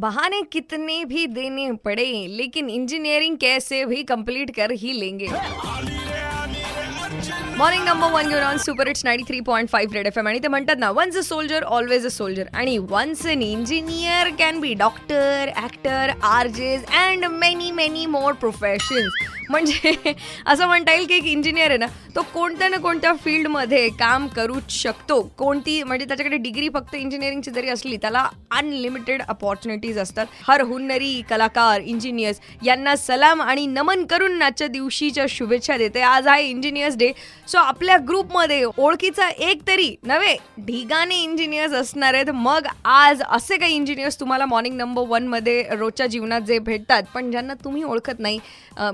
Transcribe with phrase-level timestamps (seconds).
[0.00, 2.04] बहाने कितने भी देने पड़े
[2.36, 5.28] लेकिन इंजीनियरिंग कैसे भी कंप्लीट कर ही लेंगे।
[7.58, 10.38] मॉर्निंग नंबर वन घेऊन on super hits ninety three point five red F M आणि
[10.42, 14.74] ते म्हणतात ना once a soldier always a soldier आणि once an engineer can be
[14.78, 19.92] doctor actor RJs and many many more professions म्हणजे
[20.46, 24.70] असं म्हणता येईल की एक इंजिनियर आहे ना तो कोणत्या ना कोणत्या फील्डमध्ये काम करूच
[24.72, 25.20] शकतो.
[25.38, 28.26] कोणती म्हणजे त्याच्याकडे डिग्री फक्त इंजिनिअरिंगची जरी असली त्याला
[28.58, 30.26] अनलिमिटेड अपॉर्च्युनिटीज असतात.
[30.48, 36.00] हर हुन्नरी कलाकार इंजिनियर्स यांना सलाम आणि नमन करून आजच्या दिवशीच्या शुभेच्छा देते.
[36.00, 37.12] आज आहे इंजिनियर्स डे
[37.48, 40.36] सो आपल्या ग्रुपमध्ये ओळखीचा एक तरी नव्हे
[40.66, 42.30] ढिगाने इंजिनियर्स असणार आहेत.
[42.30, 47.54] मग आज असे काही इंजिनियर्स तुम्हाला मॉर्निंग नंबर वनमध्ये रोजच्या जीवनात जे भेटतात पण ज्यांना
[47.64, 48.38] तुम्ही ओळखत नाही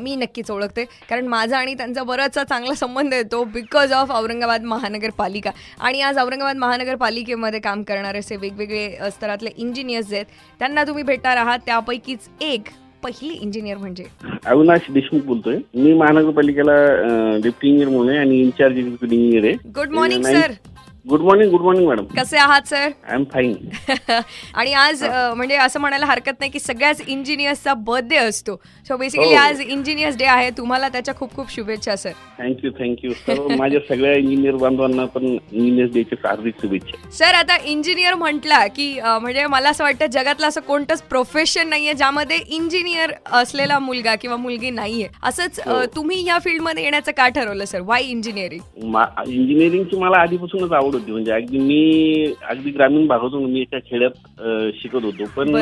[0.00, 0.84] मी नक्कीच ओळखते.
[1.10, 5.50] कारण माझा आणि त्यांचा बराचसा चांगला संबंध येतो बिकॉज ऑफ औरंगाबाद महानगरपालिका.
[5.80, 10.26] आणि आज औरंगाबाद महानगरपालिकेमध्ये काम करणारे असे वेगवेगळे स्तरातले इंजिनियर्स आहेत.
[10.58, 11.58] त्यांना तुम्ही भेटणार आहात.
[11.66, 12.68] त्यापैकीच एक
[13.02, 14.04] पहिली इंजिनियर म्हणजे?
[14.46, 15.56] अविनाश देशमुख बोलतोय.
[15.74, 16.74] मी महानगरपालिकेला
[17.42, 19.52] डेप्टी इंजिनियर म्हणून आणि इन्चार्ज इंजिनियर आहे.
[19.76, 20.22] Good morning.
[20.22, 20.52] Sir
[21.06, 23.54] good morning good morning madam कसे आहात सर आय एम फाईन
[24.54, 28.54] आणि आज म्हणजे असं म्हणायला हरकत नाही की सगळ्याच इंजिनियर्सचा बर्थडे असतो.
[28.88, 29.40] सो बेसिकली हो.
[29.40, 30.48] आज इंजिनियर्स डे आहे.
[30.58, 35.92] तुम्हाला त्याच्या खूप खूप शुभेच्छा सर थँक्यू थँक्यू सर्व माझ्या सगळ्या इंजिनियर बांधवांना पण इंजिनियर्स
[35.94, 37.10] डेच्या हार्दिक शुभेच्छा.
[37.18, 42.38] सर आता इंजिनियर म्हटला की म्हणजे मला असं वाटतं जगातलं असं कोणतंच प्रोफेशन नाहीये ज्यामध्ये
[42.48, 45.08] इंजिनियर असलेला मुलगा किंवा मुलगी नाहीये.
[45.22, 45.84] असंच हो.
[45.96, 48.84] तुम्ही या फील्डमध्ये येण्याचं का ठरवलं सर वाय इंजिनिअरिंग
[49.26, 54.40] इंजिनिअरिंगची मला आधीपासूनच आवड होती म्हणजे अगदी मी अगदी ग्रामीण भागातून मी एका खेड्यात
[54.74, 55.24] शिकत होतो.
[55.36, 55.56] पण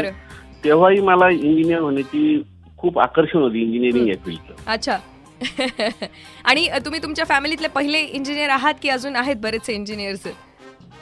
[0.64, 2.42] तेव्हाही मला इंजिनियर होण्याची
[2.78, 4.98] खूप आकर्षण होती इंजिनिअरिंग या फील्डचं अच्छा.
[6.44, 10.26] आणि तुम्ही तुमच्या फॅमिलीतले पहिले इंजिनियर आहात की अजून आहेत बरेचसे इंजिनियर्स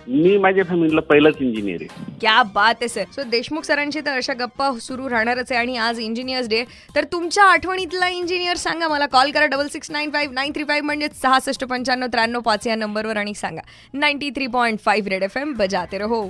[0.08, 2.04] मी माझ्या फॅमिलीला पहिलाच इंजिनियर आहे.
[2.20, 5.98] क्या बात आहे सर सो देशमुख सरांची तर अशा गप्पा सुरू राहणारच आहे आणि आज
[6.00, 9.06] इंजिनियर्स डे तर तुमच्या आठवणीतला इंजिनियर सांगा मला.
[9.06, 12.76] कॉल करा double six nine five nine three five म्हणजे सहासष्ट पंच्याण्णव त्र्याण्णव पाच या
[12.76, 13.62] नंबरवर आणि सांगा.
[13.94, 16.28] Ninety three point five red F M बजाते रहो.